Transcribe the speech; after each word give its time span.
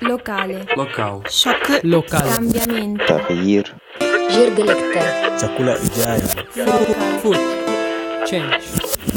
locale, 0.00 0.64
local, 0.76 1.22
shock 1.28 1.68
local, 1.84 2.20
cambiamento, 2.20 3.06
تغيير 3.08 3.74
جيرجلكتر 4.30 5.38
chakula 5.40 5.76
ijayo 5.78 6.28
local, 6.56 7.18
food, 7.22 7.38
change. 8.26 8.64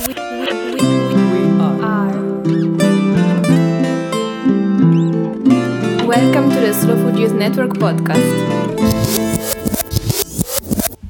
we, 0.08 0.14
we, 0.42 0.48
we, 0.74 0.82
we 0.82 1.30
We 1.34 1.42
are. 1.62 1.82
are. 1.84 2.20
Welcome 6.08 6.50
to 6.52 6.60
the 6.60 6.74
Slow 6.74 6.96
Food 7.02 7.20
Youth 7.20 7.34
Network 7.34 7.74
podcast. 7.78 8.30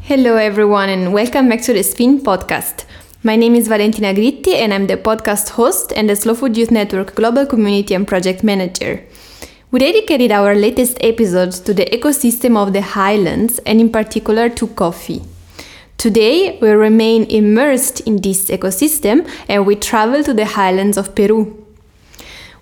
Hello, 0.04 0.36
everyone, 0.36 0.90
and 0.90 1.14
welcome 1.14 1.48
back 1.50 1.62
to 1.64 1.74
the 1.74 1.84
Spin 1.84 2.20
podcast. 2.20 2.86
My 3.24 3.36
name 3.36 3.56
is 3.56 3.68
Valentina 3.68 4.14
Gritti, 4.14 4.54
and 4.56 4.74
I'm 4.74 4.88
the 4.88 4.98
podcast 4.98 5.50
host 5.50 5.92
and 5.96 6.10
the 6.10 6.16
Slow 6.16 6.34
Food 6.36 6.58
Youth 6.58 6.72
Network 6.72 7.16
Global 7.16 7.46
Community 7.46 7.94
and 7.94 8.08
Project 8.08 8.44
Manager. 8.44 9.04
We 9.75 9.81
dedicated 9.81 10.31
our 10.31 10.55
latest 10.55 10.99
episodes 11.01 11.59
to 11.59 11.75
the 11.75 11.87
ecosystem 11.87 12.57
of 12.57 12.73
the 12.73 12.81
highlands 12.81 13.59
and, 13.67 13.81
in 13.81 13.91
particular, 13.91 14.49
to 14.51 14.69
coffee. 14.69 15.23
Today, 15.99 16.61
we 16.63 16.69
remain 16.69 17.25
immersed 17.25 17.99
in 18.03 18.23
this 18.23 18.51
ecosystem 18.51 19.29
and 19.49 19.67
we 19.67 19.75
travel 19.75 20.23
to 20.23 20.33
the 20.33 20.45
highlands 20.45 20.97
of 20.97 21.17
Peru. 21.17 21.67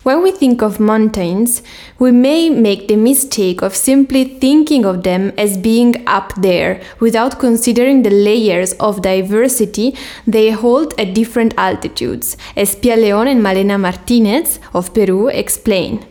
When 0.04 0.22
we 0.22 0.30
think 0.30 0.62
of 0.62 0.80
mountains, 0.80 1.62
we 1.98 2.12
may 2.12 2.48
make 2.48 2.88
the 2.88 2.96
mistake 2.96 3.60
of 3.60 3.76
simply 3.76 4.24
thinking 4.24 4.86
of 4.86 5.02
them 5.02 5.34
as 5.36 5.58
being 5.58 6.02
up 6.06 6.32
there 6.36 6.80
without 6.98 7.38
considering 7.38 8.04
the 8.04 8.10
layers 8.28 8.72
of 8.80 9.02
diversity 9.02 9.94
they 10.26 10.50
hold 10.50 10.98
at 10.98 11.12
different 11.12 11.52
altitudes, 11.58 12.38
as 12.56 12.74
Pia 12.74 12.96
Leon 12.96 13.28
and 13.28 13.42
Malena 13.42 13.76
Martinez 13.76 14.58
of 14.72 14.94
Peru 14.94 15.28
explain. 15.28 16.06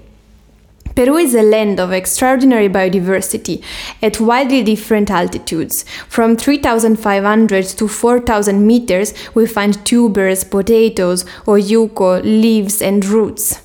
Peru 0.95 1.16
is 1.16 1.34
a 1.34 1.41
land 1.41 1.80
of 1.80 1.94
extraordinary 1.94 2.68
biodiversity 2.68 3.63
at 4.02 4.20
wildly 4.20 4.62
different 4.62 5.10
altitudes. 5.10 5.85
From 6.10 6.35
3,500 6.35 7.65
to 7.65 7.88
4,000 7.88 8.68
meters, 8.68 9.13
we 9.34 9.48
find 9.48 9.85
tubers, 9.85 10.43
potatoes, 10.43 11.24
olluco, 11.46 12.21
leaves, 12.24 12.82
and 12.82 13.05
roots. 13.05 13.62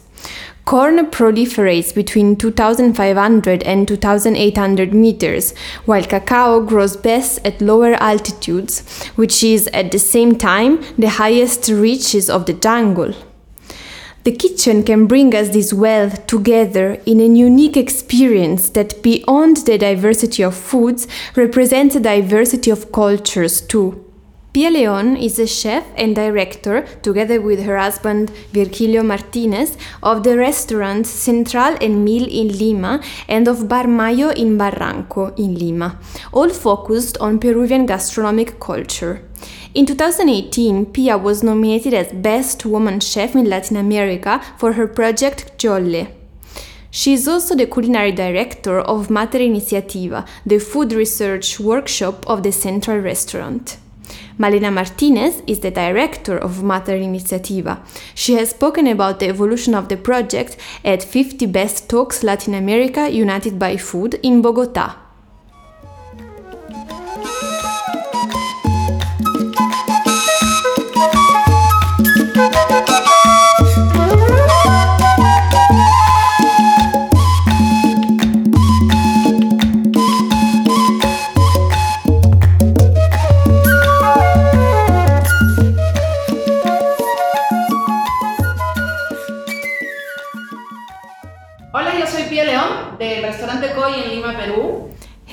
Corn 0.65 1.06
proliferates 1.06 1.95
between 1.95 2.37
2,500 2.37 3.62
and 3.62 3.87
2,800 3.87 4.95
meters, 4.95 5.53
while 5.84 6.03
cacao 6.03 6.61
grows 6.61 6.97
best 6.97 7.39
at 7.45 7.61
lower 7.61 7.95
altitudes, 7.95 8.81
which 9.15 9.45
is 9.45 9.69
at 9.69 9.93
the 9.93 9.98
same 9.98 10.37
time 10.37 10.83
the 10.98 11.09
highest 11.09 11.69
reaches 11.69 12.28
of 12.28 12.47
the 12.47 12.53
jungle. 12.53 13.15
The 14.27 14.32
kitchen 14.32 14.82
can 14.82 15.06
bring 15.06 15.36
us 15.36 15.50
this 15.50 15.72
wealth 15.72 16.27
together 16.27 16.94
in 17.06 17.20
a 17.20 17.28
unique 17.28 17.77
experience 17.77 18.70
that, 18.70 19.00
beyond 19.00 19.58
the 19.58 19.78
diversity 19.78 20.42
of 20.42 20.56
foods, 20.56 21.06
represents 21.36 21.94
a 21.94 22.00
diversity 22.00 22.72
of 22.72 22.91
cultures 22.91 23.60
too. 23.60 24.04
Pia 24.52 24.70
Leon 24.70 25.16
is 25.16 25.38
a 25.38 25.47
chef 25.47 25.84
and 25.97 26.16
director, 26.16 26.82
together 27.02 27.41
with 27.41 27.62
her 27.62 27.78
husband 27.78 28.30
Virgilio 28.52 29.04
Martinez, 29.04 29.78
of 30.02 30.24
the 30.24 30.36
restaurants 30.36 31.08
Central 31.08 31.77
and 31.80 32.04
Mil 32.04 32.27
in 32.27 32.48
Lima 32.48 33.00
and 33.28 33.47
of 33.47 33.69
Bar 33.69 33.86
Mayo 33.86 34.30
in 34.30 34.58
Barranco 34.58 35.38
in 35.38 35.54
Lima, 35.54 36.00
all 36.32 36.48
focused 36.48 37.16
on 37.19 37.38
Peruvian 37.38 37.86
gastronomic 37.86 38.58
culture. 38.58 39.22
In 39.77 39.84
2018, 39.84 40.86
Pia 40.86 41.19
was 41.19 41.42
nominated 41.42 41.92
as 41.92 42.10
Best 42.10 42.64
Woman 42.64 42.98
Chef 42.98 43.34
in 43.34 43.44
Latin 43.44 43.77
America 43.77 44.41
for 44.56 44.72
her 44.72 44.86
project 44.86 45.58
Kjolle. 45.58 46.08
She 46.91 47.12
is 47.12 47.28
also 47.28 47.55
the 47.55 47.66
culinary 47.66 48.10
director 48.10 48.80
of 48.80 49.10
Mater 49.10 49.38
Iniciativa, 49.38 50.27
the 50.47 50.60
food 50.60 50.94
research 50.94 51.60
workshop 51.60 52.27
of 52.27 52.42
the 52.42 52.52
Central 52.52 53.00
Restaurant. 53.00 53.77
Malena 54.38 54.70
Martinez 54.70 55.42
is 55.47 55.60
the 55.60 55.70
director 55.70 56.38
of 56.38 56.62
Mater 56.62 56.97
Iniciativa. 56.97 57.86
She 58.15 58.32
has 58.32 58.48
spoken 58.48 58.86
about 58.86 59.20
the 59.20 59.28
evolution 59.28 59.75
of 59.75 59.91
the 59.91 59.98
project 59.98 60.56
at 60.86 61.03
50 61.03 61.44
Best 61.44 61.91
Talks 61.91 62.22
Latin 62.22 62.54
America 62.54 63.10
United 63.10 63.59
by 63.59 63.76
Food 63.76 64.15
in 64.22 64.41
Bogota. 64.41 65.06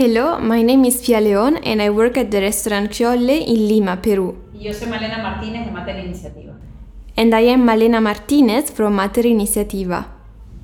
Hello, 0.03 0.37
my 0.37 0.61
name 0.61 0.83
is 0.83 1.01
Pia 1.01 1.21
Leon 1.21 1.55
and 1.63 1.81
I 1.81 1.89
work 1.89 2.17
at 2.17 2.29
the 2.29 2.41
restaurant 2.41 2.91
Kjolle 2.91 3.37
in 3.47 3.69
Lima, 3.69 3.95
Peru. 3.95 4.35
Yo 4.53 4.73
soy 4.73 4.89
Malena 4.89 5.19
Martínez 5.19 5.65
de 5.65 5.71
Mater 5.71 5.95
Iniciativa. 5.95 6.53
And 7.15 7.33
I 7.33 7.47
am 7.53 7.63
Malena 7.63 8.01
Martinez 8.01 8.69
from 8.69 8.95
Mater 8.95 9.25
Iniciativa. 9.25 10.07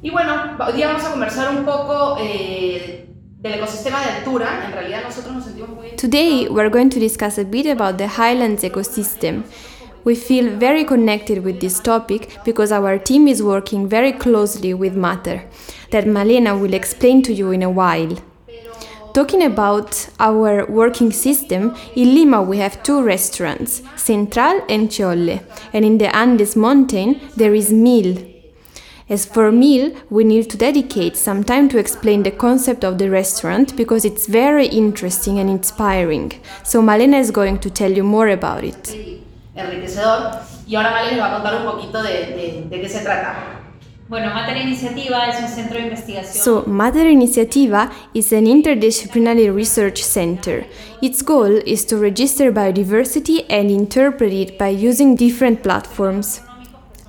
Y 0.01 0.09
bueno, 0.09 0.57
hoy 0.59 0.73
día 0.73 0.88
vamos 0.88 1.05
a 1.05 1.11
conversar 1.11 1.55
un 1.55 1.63
poco 1.63 2.17
eh, 2.19 3.07
del 3.39 3.53
ecosistema 3.53 4.01
de 4.01 4.11
altura. 4.17 4.66
En 4.66 4.73
realidad 4.73 5.03
nosotros 5.03 5.33
nos 5.33 5.45
sentimos 5.45 5.69
muy... 5.69 5.95
Today, 5.95 6.50
we're 6.50 6.69
going 6.69 6.89
to 6.89 7.00
discuss 7.00 7.39
a 7.39 7.45
bit 7.45 7.66
about 7.66 7.97
the 7.97 8.09
highlands 8.09 8.66
ecosystem. 8.66 9.45
We 10.03 10.16
feel 10.16 10.50
very 10.59 10.83
connected 10.83 11.45
with 11.45 11.61
this 11.61 11.79
topic 11.79 12.44
because 12.44 12.73
our 12.73 13.00
team 13.00 13.29
is 13.29 13.41
working 13.41 13.88
very 13.88 14.11
closely 14.11 14.73
with 14.73 14.97
Mater, 14.97 15.45
that 15.91 16.06
Malena 16.06 16.57
will 16.57 16.73
explain 16.73 17.21
to 17.21 17.31
you 17.31 17.51
in 17.51 17.63
a 17.63 17.69
while. 17.69 18.17
Talking 19.14 19.44
about 19.44 20.09
our 20.20 20.66
working 20.68 21.12
system, 21.12 21.75
in 21.96 22.14
Lima 22.14 22.42
we 22.42 22.58
have 22.59 22.81
two 22.84 23.02
restaurants, 23.03 23.81
Central 23.96 24.62
and 24.70 24.90
Kjolle, 24.90 25.42
and 25.74 25.84
in 25.84 25.97
the 25.97 26.16
Andes 26.16 26.56
mountain 26.56 27.19
there 27.36 27.53
is 27.53 27.72
Mil. 27.72 28.18
As 29.09 29.25
for 29.25 29.52
Mil, 29.52 29.92
we 30.12 30.24
need 30.24 30.50
to 30.52 30.58
dedicate 30.58 31.18
some 31.18 31.44
time 31.44 31.68
to 31.69 31.80
explain 31.80 32.22
the 32.24 32.31
concept 32.31 32.84
of 32.86 33.00
the 33.00 33.09
restaurant 33.09 33.75
because 33.75 34.06
it's 34.06 34.28
very 34.28 34.68
interesting 34.68 35.40
and 35.40 35.50
inspiring. 35.50 36.31
So 36.64 36.81
Malena 36.81 37.18
is 37.18 37.31
going 37.31 37.58
to 37.59 37.69
tell 37.72 37.92
you 37.92 38.03
more 38.03 38.28
about 38.30 38.64
it. 38.64 38.96
enriquecedor. 39.56 40.40
Y 40.68 40.75
ahora 40.75 41.03
les 41.09 41.18
va 41.19 41.25
a 41.25 41.34
contar 41.42 41.56
un 41.56 41.66
poquito 41.72 42.02
de, 42.03 42.09
de- 42.36 42.68
de 42.69 42.81
qué 42.81 42.88
se 42.88 43.00
trata. 43.03 43.59
Bueno, 44.09 44.34
Mater 44.34 44.58
Iniciativa 44.58 45.28
investigación. 45.78 46.44
So, 46.44 46.64
Mater 46.66 47.06
Iniciativa 47.06 47.92
is 48.16 48.34
an 48.34 48.46
interdisciplinary 48.46 49.56
research 49.56 50.02
center. 50.02 50.66
Its 51.00 51.22
goal 51.22 51.62
is 51.64 51.86
to 51.86 51.97
register 51.97 52.52
biodiversity 52.52 53.46
and 53.52 53.69
interpret 53.69 54.34
it 54.34 54.58
by 54.58 54.69
using 54.69 55.16
different 55.16 55.62
platforms. 55.62 56.42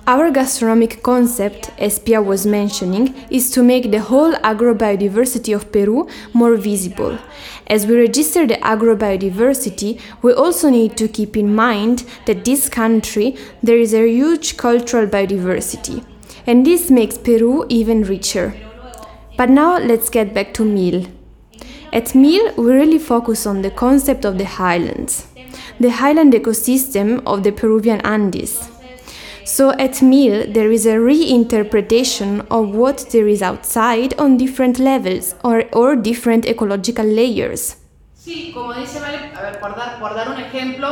Our 0.05 0.29
gastronomic 0.29 1.01
concept, 1.01 1.71
as 1.79 1.97
Pia 1.97 2.21
was 2.21 2.45
mentioning, 2.45 3.15
is 3.31 3.49
to 3.51 3.63
make 3.63 3.89
the 3.89 4.01
whole 4.01 4.33
agrobiodiversity 4.33 5.55
of 5.55 5.71
Peru 5.71 6.07
more 6.33 6.55
visible. 6.55 7.17
As 7.65 7.87
we 7.87 7.95
register 7.95 8.45
the 8.45 8.57
agrobiodiversity, 8.61 9.99
we 10.21 10.33
also 10.33 10.69
need 10.69 10.97
to 10.97 11.07
keep 11.07 11.35
in 11.35 11.55
mind 11.55 12.03
that 12.27 12.45
this 12.45 12.69
country 12.69 13.35
there 13.63 13.77
is 13.77 13.95
a 13.95 14.07
huge 14.07 14.57
cultural 14.57 15.07
biodiversity, 15.07 16.05
and 16.45 16.65
this 16.65 16.89
makes 16.89 17.17
Peru 17.17 17.65
even 17.69 18.03
richer. 18.03 18.53
But 19.37 19.49
now 19.49 19.77
let's 19.77 20.09
get 20.09 20.33
back 20.33 20.53
to 20.55 20.65
Mil. 20.65 21.07
At 21.93 22.15
Mil, 22.15 22.53
we 22.55 22.71
really 22.71 22.99
focus 22.99 23.45
on 23.45 23.61
the 23.61 23.71
concept 23.71 24.23
of 24.25 24.37
the 24.37 24.45
highlands, 24.45 25.27
the 25.79 25.89
highland 25.91 26.33
ecosystem 26.33 27.21
of 27.25 27.43
the 27.43 27.51
Peruvian 27.51 28.01
Andes. 28.01 28.69
So 29.43 29.71
at 29.71 30.01
Mil, 30.01 30.51
there 30.51 30.71
is 30.71 30.85
a 30.85 30.95
reinterpretation 30.95 32.45
of 32.49 32.69
what 32.69 33.09
there 33.11 33.27
is 33.27 33.41
outside 33.41 34.13
on 34.17 34.37
different 34.37 34.79
levels 34.79 35.35
or, 35.43 35.65
or 35.73 35.95
different 35.95 36.45
ecological 36.45 37.05
layers. 37.05 37.75
Sí, 38.15 38.51
como 38.53 38.73
dice 38.73 38.99
Vale, 38.99 39.31
a 39.35 39.41
ver, 39.41 39.59
por 39.59 39.75
dar, 39.75 39.99
por 39.99 40.13
dar 40.13 40.29
un 40.29 40.39
ejemplo, 40.39 40.87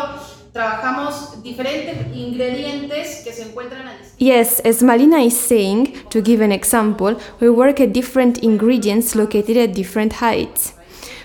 trabajamos 0.59 1.41
diferentes 1.41 1.95
ingredientes 2.13 3.21
que 3.23 3.31
se 3.31 3.43
encuentran 3.43 3.79
Yes, 4.17 4.61
as 4.65 4.83
Malena 4.83 5.21
is 5.23 5.37
saying, 5.37 5.93
to 6.09 6.21
give 6.21 6.43
an 6.43 6.51
example, 6.51 7.15
we 7.39 7.49
work 7.49 7.79
at 7.79 7.93
different 7.93 8.39
ingredients 8.39 9.15
located 9.15 9.55
at 9.55 9.73
different 9.73 10.11
heights. 10.19 10.73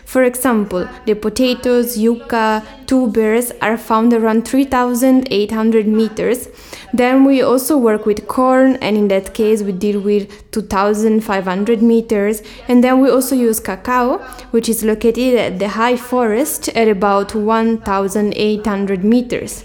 For 0.05 0.23
example, 0.23 0.89
the 1.07 1.15
potatoes, 1.15 1.99
yucca, 1.99 2.63
tubers 2.87 3.53
are 3.61 3.77
found 3.77 4.13
around 4.13 4.47
3,800 4.47 5.87
meters. 5.87 6.49
Then 6.93 7.25
we 7.25 7.43
also 7.43 7.77
work 7.77 8.07
with 8.07 8.29
corn, 8.29 8.77
and 8.77 8.97
in 8.97 9.09
that 9.09 9.35
case, 9.35 9.63
we 9.63 9.73
deal 9.73 10.01
with 10.01 10.51
2,500 10.53 11.83
meters. 11.83 12.43
And 12.69 12.85
then 12.85 13.01
we 13.01 13.11
also 13.11 13.35
use 13.35 13.59
cacao, 13.59 14.19
which 14.53 14.69
is 14.69 14.85
located 14.85 15.35
at 15.35 15.59
the 15.59 15.71
high 15.71 15.97
forest 15.97 16.69
at 16.69 16.87
about 16.87 17.35
1,800 17.35 19.05
meters. 19.05 19.65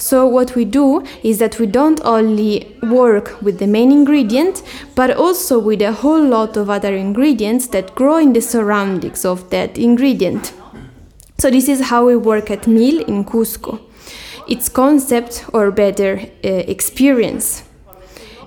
So, 0.00 0.26
what 0.26 0.56
we 0.56 0.64
do 0.64 1.04
is 1.22 1.40
that 1.40 1.58
we 1.58 1.66
don't 1.66 2.00
only 2.06 2.74
work 2.82 3.42
with 3.42 3.58
the 3.58 3.66
main 3.66 3.92
ingredient, 3.92 4.62
but 4.94 5.14
also 5.14 5.58
with 5.58 5.82
a 5.82 5.92
whole 5.92 6.24
lot 6.24 6.56
of 6.56 6.70
other 6.70 6.96
ingredients 6.96 7.66
that 7.68 7.94
grow 7.94 8.16
in 8.16 8.32
the 8.32 8.40
surroundings 8.40 9.26
of 9.26 9.50
that 9.50 9.76
ingredient. 9.76 10.54
So, 11.38 11.50
this 11.50 11.68
is 11.68 11.90
how 11.90 12.06
we 12.06 12.16
work 12.16 12.50
at 12.50 12.66
Mil 12.66 13.00
in 13.04 13.26
Cusco. 13.26 13.78
Its 14.48 14.70
concept, 14.70 15.44
or 15.52 15.70
better, 15.70 16.18
uh, 16.42 16.48
experience. 16.48 17.64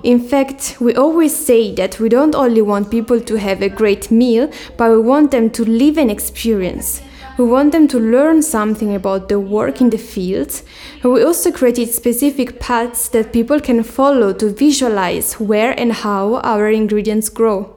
In 0.02 0.20
fact, 0.20 0.78
we 0.82 0.96
always 0.96 1.36
say 1.36 1.72
that 1.76 2.00
we 2.00 2.10
don't 2.10 2.34
only 2.34 2.64
want 2.64 2.90
people 2.90 3.22
to 3.22 3.36
have 3.38 3.62
a 3.62 3.70
great 3.70 4.10
meal, 4.10 4.50
but 4.76 4.90
we 4.90 5.00
want 5.00 5.30
them 5.30 5.52
to 5.52 5.64
live 5.64 6.00
an 6.00 6.10
experience. 6.10 7.04
We 7.38 7.46
want 7.46 7.72
them 7.72 7.88
to 7.88 8.00
learn 8.00 8.44
something 8.44 8.94
about 8.94 9.28
the 9.28 9.40
work 9.40 9.82
in 9.82 9.90
the 9.90 9.98
fields. 9.98 10.64
And 11.02 11.14
we 11.14 11.24
also 11.24 11.52
created 11.52 11.90
specific 11.90 12.60
paths 12.60 13.10
that 13.10 13.34
people 13.34 13.60
can 13.60 13.84
follow 13.84 14.34
to 14.34 14.50
visualize 14.50 15.34
where 15.40 15.74
and 15.80 15.92
how 15.92 16.36
our 16.44 16.70
ingredients 16.70 17.30
grow. 17.30 17.76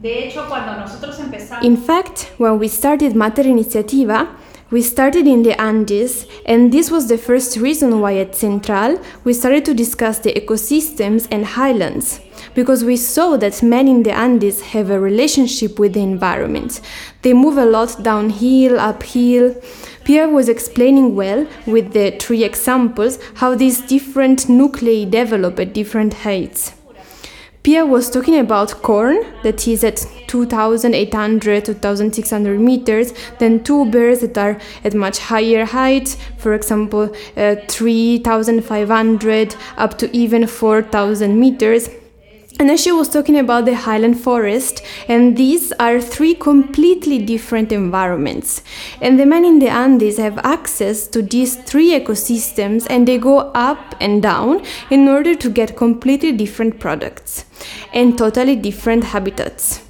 De 0.00 0.28
hecho, 0.28 0.46
cuando 0.48 0.78
nosotros 0.78 1.18
empezamos, 1.18 1.64
In 1.64 1.76
fact, 1.76 2.30
when 2.38 2.58
we 2.58 2.68
started 2.68 3.16
Mater 3.16 3.44
Iniciativa, 3.44 4.28
we 4.70 4.82
started 4.82 5.26
in 5.26 5.42
the 5.42 5.60
Andes, 5.60 6.26
and 6.46 6.72
this 6.72 6.90
was 6.90 7.08
the 7.08 7.18
first 7.18 7.56
reason 7.56 8.00
why 8.00 8.16
at 8.18 8.34
Central 8.34 9.00
we 9.24 9.32
started 9.32 9.64
to 9.64 9.74
discuss 9.74 10.18
the 10.18 10.32
ecosystems 10.32 11.28
and 11.30 11.44
highlands. 11.44 12.20
Because 12.54 12.84
we 12.84 12.96
saw 12.96 13.36
that 13.36 13.62
men 13.62 13.88
in 13.88 14.02
the 14.04 14.12
Andes 14.12 14.60
have 14.72 14.90
a 14.90 15.00
relationship 15.00 15.78
with 15.78 15.94
the 15.94 16.02
environment. 16.02 16.80
They 17.22 17.32
move 17.32 17.58
a 17.58 17.66
lot 17.66 18.02
downhill, 18.02 18.78
uphill. 18.78 19.60
Pia 20.04 20.28
was 20.28 20.48
explaining 20.48 21.16
well 21.16 21.46
with 21.66 21.92
the 21.92 22.12
three 22.18 22.44
examples 22.44 23.18
how 23.36 23.54
these 23.54 23.80
different 23.80 24.48
nuclei 24.48 25.04
develop 25.04 25.58
at 25.58 25.72
different 25.72 26.14
heights. 26.14 26.74
Pia 27.64 27.86
was 27.86 28.10
talking 28.10 28.38
about 28.38 28.82
corn 28.82 29.24
that 29.42 29.66
is 29.66 29.82
at 29.84 30.06
2800 30.26 31.64
2600 31.64 32.60
meters, 32.60 33.14
then 33.38 33.64
tubers 33.64 34.20
that 34.20 34.36
are 34.36 34.60
at 34.84 34.92
much 34.92 35.18
higher 35.18 35.64
heights, 35.64 36.18
for 36.36 36.52
example, 36.52 37.10
uh, 37.38 37.56
3500 37.68 39.56
up 39.78 39.96
to 39.96 40.14
even 40.14 40.46
4000 40.46 41.40
meters. 41.40 41.88
And 42.60 42.68
then 42.68 42.76
she 42.76 42.92
was 42.92 43.08
talking 43.08 43.36
about 43.36 43.64
the 43.64 43.74
highland 43.74 44.20
forest, 44.20 44.80
and 45.08 45.36
these 45.36 45.72
are 45.80 46.00
three 46.00 46.34
completely 46.34 47.18
different 47.18 47.72
environments. 47.72 48.62
And 49.00 49.18
the 49.18 49.26
men 49.26 49.44
in 49.44 49.58
the 49.58 49.68
Andes 49.68 50.18
have 50.18 50.38
access 50.38 51.08
to 51.08 51.20
these 51.20 51.56
three 51.56 51.98
ecosystems, 51.98 52.86
and 52.88 53.08
they 53.08 53.18
go 53.18 53.38
up 53.54 53.96
and 54.00 54.22
down 54.22 54.64
in 54.90 55.08
order 55.08 55.34
to 55.34 55.50
get 55.50 55.76
completely 55.76 56.30
different 56.30 56.78
products 56.78 57.44
and 57.92 58.16
totally 58.16 58.54
different 58.54 59.02
habitats. 59.02 59.80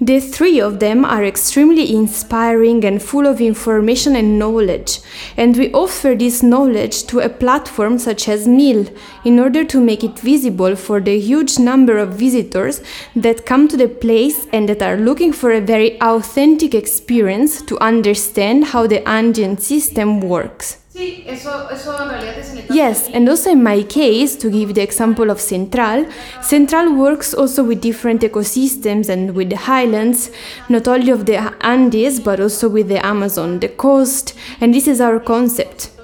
The 0.00 0.20
three 0.20 0.60
of 0.60 0.78
them 0.78 1.04
are 1.04 1.24
extremely 1.24 1.92
inspiring 1.92 2.84
and 2.84 3.02
full 3.02 3.26
of 3.26 3.40
information 3.40 4.14
and 4.14 4.38
knowledge, 4.38 5.00
and 5.36 5.56
we 5.56 5.72
offer 5.72 6.14
this 6.14 6.40
knowledge 6.40 7.04
to 7.08 7.18
a 7.18 7.28
platform 7.28 7.98
such 7.98 8.28
as 8.28 8.46
Mil 8.46 8.86
in 9.24 9.40
order 9.40 9.64
to 9.64 9.80
make 9.80 10.04
it 10.04 10.16
visible 10.20 10.76
for 10.76 11.00
the 11.00 11.18
huge 11.18 11.58
number 11.58 11.98
of 11.98 12.10
visitors 12.10 12.80
that 13.16 13.44
come 13.44 13.66
to 13.66 13.76
the 13.76 13.88
place 13.88 14.46
and 14.52 14.68
that 14.68 14.82
are 14.82 14.96
looking 14.96 15.32
for 15.32 15.50
a 15.50 15.60
very 15.60 16.00
authentic 16.00 16.76
experience 16.76 17.60
to 17.62 17.76
understand 17.80 18.66
how 18.66 18.86
the 18.86 19.06
Andean 19.08 19.58
system 19.58 20.20
works. 20.20 20.76
Sí, 20.98 21.22
eso, 21.28 21.70
eso 21.70 22.02
en 22.02 22.08
realidad 22.08 22.36
es 22.40 22.50
en 22.50 22.58
el 22.58 22.66
caso 22.66 22.74
Yes, 22.74 23.08
and 23.14 23.28
also 23.28 23.50
in 23.50 23.62
my 23.62 23.84
case, 23.84 24.36
to 24.36 24.50
give 24.50 24.74
the 24.74 24.82
example 24.82 25.30
of 25.30 25.38
Central, 25.40 26.06
Central 26.42 26.92
works 26.92 27.32
also 27.32 27.62
with 27.62 27.80
different 27.80 28.22
ecosystems 28.22 29.08
and 29.08 29.32
with 29.36 29.48
the 29.48 29.58
highlands, 29.58 30.32
not 30.68 30.88
only 30.88 31.12
of 31.12 31.24
the 31.24 31.54
Andes, 31.60 32.18
but 32.18 32.40
also 32.40 32.68
with 32.68 32.88
the 32.88 32.98
Amazon, 33.06 33.60
the 33.60 33.68
coast, 33.68 34.34
and 34.60 34.74
this 34.74 34.88
is 34.88 35.00
our 35.00 35.20
concept. 35.20 35.97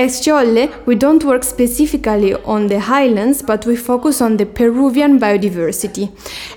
At 0.00 0.12
Kjolle, 0.12 0.70
we 0.86 0.94
don't 0.94 1.22
work 1.24 1.44
specifically 1.44 2.32
on 2.32 2.68
the 2.68 2.80
highlands, 2.80 3.42
but 3.42 3.66
we 3.66 3.76
focus 3.76 4.22
on 4.22 4.38
the 4.38 4.46
Peruvian 4.46 5.20
biodiversity. 5.20 6.08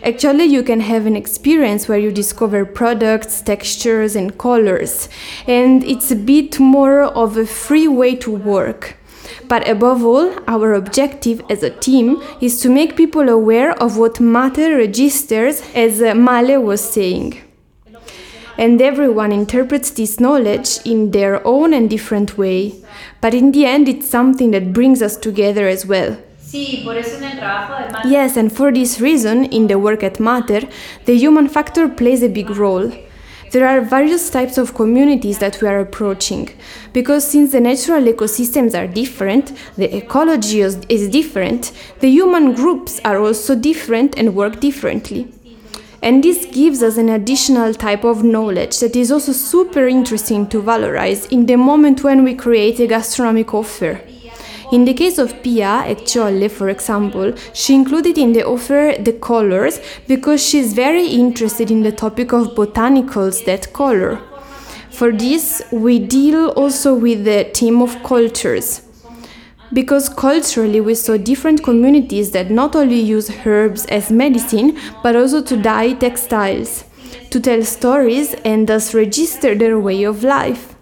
Actually, 0.01 0.45
you 0.45 0.63
can 0.63 0.79
have 0.79 1.05
an 1.05 1.17
experience 1.17 1.89
where 1.89 1.97
you 1.97 2.09
discover 2.09 2.63
products, 2.63 3.41
textures, 3.41 4.15
and 4.15 4.37
colors, 4.37 5.09
and 5.45 5.83
it's 5.83 6.09
a 6.09 6.15
bit 6.15 6.57
more 6.57 7.01
of 7.01 7.35
a 7.35 7.45
free 7.45 7.89
way 7.89 8.15
to 8.15 8.31
work. 8.31 8.95
But 9.49 9.67
above 9.67 10.05
all, 10.05 10.33
our 10.47 10.73
objective 10.73 11.43
as 11.49 11.63
a 11.63 11.69
team 11.69 12.23
is 12.39 12.61
to 12.61 12.69
make 12.69 12.95
people 12.95 13.27
aware 13.27 13.73
of 13.73 13.97
what 13.97 14.21
Mater 14.21 14.77
registers, 14.77 15.61
as 15.75 16.01
uh, 16.01 16.15
Male 16.15 16.61
was 16.61 16.79
saying 16.79 17.41
and 18.57 18.81
everyone 18.81 19.31
interprets 19.31 19.91
this 19.91 20.19
knowledge 20.19 20.79
in 20.85 21.11
their 21.11 21.45
own 21.45 21.73
and 21.73 21.89
different 21.89 22.37
way. 22.37 22.75
But 23.21 23.33
in 23.33 23.51
the 23.51 23.65
end, 23.65 23.87
it's 23.87 24.09
something 24.09 24.51
that 24.51 24.73
brings 24.73 25.01
us 25.01 25.17
together 25.17 25.67
as 25.67 25.85
well. 25.85 26.17
sí, 26.53 26.81
por 26.83 26.95
eso 26.97 27.17
en 27.17 27.23
el 27.23 27.39
trabajo 27.39 27.73
de 27.81 27.91
Mater 27.91 28.11
Yes, 28.11 28.37
and 28.37 28.51
for 28.51 28.71
this 28.71 29.01
reason, 29.01 29.45
in 29.45 29.67
the 29.67 29.79
work 29.79 30.03
at 30.03 30.19
Mater, 30.19 30.61
the 31.05 31.17
human 31.17 31.49
factor 31.49 31.89
plays 31.89 32.21
a 32.21 32.29
big 32.29 32.49
role. 32.51 32.91
There 33.51 33.67
are 33.67 33.81
various 33.81 34.29
types 34.29 34.57
of 34.57 34.73
communities 34.73 35.39
that 35.39 35.61
we 35.61 35.67
are 35.67 35.79
approaching 35.79 36.49
because 36.91 37.27
since 37.27 37.51
the 37.51 37.59
natural 37.59 38.03
ecosystems 38.03 38.73
are 38.73 38.87
different, 38.87 39.51
the 39.77 39.95
ecology 39.95 40.61
is 40.61 41.09
different, 41.09 41.71
the 41.99 42.09
human 42.09 42.53
groups 42.53 42.99
are 43.05 43.19
also 43.19 43.55
different 43.55 44.17
and 44.17 44.35
work 44.35 44.59
differently. 44.59 45.27
And 46.03 46.21
this 46.21 46.45
gives 46.45 46.83
us 46.83 46.97
an 46.97 47.07
additional 47.07 47.73
type 47.73 48.03
of 48.03 48.25
knowledge 48.25 48.79
that 48.81 48.93
is 48.93 49.09
also 49.09 49.31
super 49.31 49.87
interesting 49.87 50.45
to 50.49 50.61
valorize 50.61 51.31
in 51.31 51.45
the 51.45 51.55
moment 51.55 52.03
when 52.03 52.25
we 52.25 52.35
create 52.35 52.81
a 52.81 52.87
gastronomic 52.87 53.53
offer. 53.53 54.01
In 54.73 54.83
the 54.83 54.93
case 54.93 55.17
of 55.17 55.41
Pia 55.41 55.85
Kjolle, 56.03 56.51
for 56.51 56.67
example, 56.67 57.33
she 57.53 57.73
included 57.73 58.17
in 58.17 58.33
the 58.33 58.45
offer 58.45 58.95
the 58.99 59.13
colors 59.13 59.79
because 60.05 60.45
she's 60.45 60.73
very 60.73 61.07
interested 61.07 61.71
in 61.71 61.83
the 61.83 61.91
topic 61.93 62.33
of 62.33 62.53
botanicals 62.53 63.45
that 63.45 63.71
color. 63.71 64.19
For 64.89 65.09
this, 65.13 65.63
we 65.71 65.99
deal 65.99 66.49
also 66.49 66.93
with 66.93 67.23
the 67.23 67.49
theme 67.53 67.81
of 67.81 68.03
cultures 68.03 68.82
because 69.73 70.07
culturally 70.07 70.79
we 70.79 70.95
saw 70.95 71.17
different 71.17 71.63
communities 71.63 72.31
that 72.31 72.51
not 72.51 72.75
only 72.75 72.99
use 72.99 73.29
herbs 73.45 73.85
as 73.87 74.11
medicine 74.11 74.77
but 75.01 75.15
also 75.15 75.41
to 75.41 75.57
dye 75.57 75.93
textiles, 75.93 76.85
to 77.31 77.39
tell 77.39 77.63
stories 77.63 78.33
and 78.45 78.67
thus 78.67 78.93
register 78.93 79.55
their 79.55 79.79
way 79.79 80.03
of 80.03 80.23
life. 80.23 80.72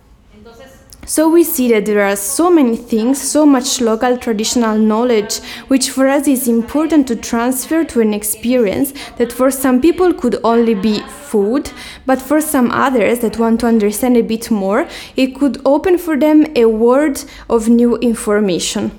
So 1.11 1.27
we 1.27 1.43
see 1.43 1.67
that 1.73 1.85
there 1.85 2.05
are 2.07 2.15
so 2.15 2.49
many 2.49 2.77
things, 2.77 3.21
so 3.21 3.45
much 3.45 3.81
local 3.81 4.15
traditional 4.17 4.77
knowledge, 4.77 5.39
which 5.67 5.89
for 5.89 6.07
us 6.07 6.25
is 6.25 6.47
important 6.47 7.05
to 7.09 7.17
transfer 7.17 7.83
to 7.83 7.99
an 7.99 8.13
experience 8.13 8.93
that 9.17 9.33
for 9.33 9.51
some 9.51 9.81
people 9.81 10.13
could 10.13 10.37
only 10.45 10.73
be 10.73 11.01
food, 11.01 11.69
but 12.05 12.21
for 12.21 12.39
some 12.39 12.71
others 12.71 13.19
that 13.19 13.37
want 13.37 13.59
to 13.59 13.67
understand 13.67 14.15
a 14.15 14.21
bit 14.21 14.49
more, 14.49 14.87
it 15.17 15.35
could 15.35 15.61
open 15.65 15.97
for 15.97 16.15
them 16.15 16.45
a 16.55 16.63
world 16.63 17.25
of 17.49 17.67
new 17.67 17.97
information. 17.97 18.97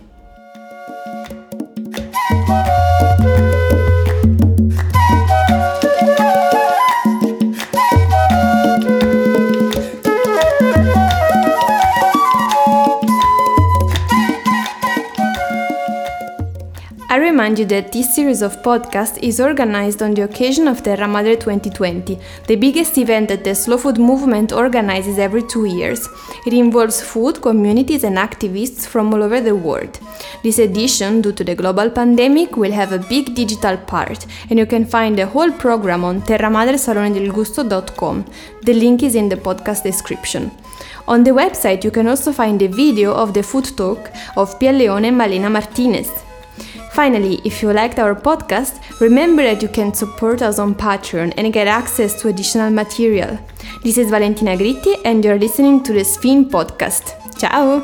Remind 17.33 17.59
you 17.59 17.65
that 17.65 17.91
this 17.93 18.15
series 18.15 18.43
of 18.43 18.63
podcasts 18.63 19.19
is 19.23 19.41
organized 19.41 20.03
on 20.03 20.13
the 20.13 20.21
occasion 20.21 20.69
of 20.69 20.83
Terra 20.83 21.09
Madre 21.09 21.35
2020, 21.35 22.19
the 22.47 22.57
biggest 22.57 22.99
event 22.99 23.29
that 23.29 23.43
the 23.43 23.55
Slow 23.55 23.79
Food 23.79 23.97
movement 23.97 24.53
organizes 24.53 25.19
every 25.19 25.43
two 25.43 25.65
years. 25.65 26.07
It 26.47 26.53
involves 26.53 27.01
food, 27.01 27.41
communities, 27.41 28.05
and 28.05 28.19
activists 28.19 28.87
from 28.87 29.15
all 29.15 29.23
over 29.23 29.41
the 29.41 29.55
world. 29.55 29.99
This 30.43 30.59
edition, 30.59 31.23
due 31.23 31.33
to 31.33 31.43
the 31.43 31.55
global 31.55 31.89
pandemic, 31.89 32.59
will 32.59 32.73
have 32.73 32.93
a 32.93 32.99
big 32.99 33.35
digital 33.35 33.79
part, 33.79 34.27
and 34.51 34.59
you 34.59 34.67
can 34.67 34.85
find 34.85 35.17
the 35.17 35.27
whole 35.27 35.53
program 35.53 36.05
on 36.05 36.21
terramadresalonedelgusto.com. 36.21 38.27
The 38.61 38.75
link 38.75 39.03
is 39.03 39.15
in 39.15 39.31
the 39.31 39.37
podcast 39.37 39.85
description. 39.85 40.51
On 41.09 41.25
the 41.25 41.31
website, 41.31 41.83
you 41.83 41.91
can 41.91 42.09
also 42.09 42.31
find 42.31 42.61
a 42.61 42.69
video 42.69 43.15
of 43.15 43.33
the 43.33 43.43
food 43.43 43.75
talk 43.75 44.11
of 44.37 44.61
Pia 44.61 44.73
Leone 44.73 45.07
and 45.07 45.17
Malena 45.17 45.49
Martinez. 45.49 46.11
Finally, 46.93 47.41
if 47.45 47.63
you 47.63 47.73
liked 47.73 47.99
our 47.99 48.15
podcast, 48.15 49.01
remember 49.01 49.43
that 49.43 49.63
you 49.63 49.69
can 49.69 49.95
support 49.95 50.43
us 50.43 50.59
on 50.59 50.75
Patreon 50.75 51.33
and 51.39 51.51
get 51.53 51.67
access 51.67 52.21
to 52.21 52.29
additional 52.29 52.71
material. 52.71 53.39
This 53.83 53.97
is 53.97 54.11
Valentina 54.11 54.57
Gritti, 54.57 55.01
and 55.05 55.25
you're 55.25 55.39
listening 55.39 55.83
to 55.85 55.95
the 55.95 56.05
Spin 56.05 56.51
Podcast. 56.51 57.17
Ciao! 57.39 57.81